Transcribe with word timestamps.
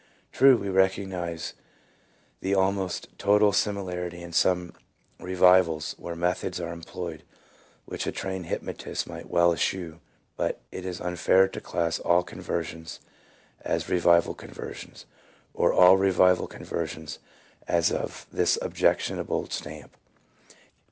True, 0.31 0.57
we 0.57 0.69
recognize 0.69 1.53
the 2.39 2.55
almost 2.55 3.07
total 3.19 3.51
similarity 3.53 4.23
in 4.23 4.33
some 4.33 4.73
revivals 5.19 5.93
where 5.99 6.15
methods 6.15 6.59
are 6.59 6.73
employed 6.73 7.21
which 7.85 8.07
a 8.07 8.11
trained 8.11 8.47
hypnotist 8.47 9.05
might 9.07 9.29
well 9.29 9.53
eschew; 9.53 9.99
but 10.37 10.59
it 10.71 10.87
is 10.87 10.99
unfair 11.01 11.47
to 11.49 11.61
class 11.61 11.99
all 11.99 12.23
conversions 12.23 12.99
as 13.61 13.89
revival 13.89 14.33
conversions, 14.33 15.05
or 15.53 15.71
all 15.71 15.97
revival 15.97 16.47
conversions 16.47 17.19
as 17.67 17.91
of 17.91 18.25
this 18.31 18.57
objectionable 18.59 19.47
stamp. 19.51 19.95